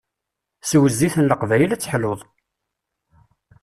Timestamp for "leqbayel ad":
1.29-1.81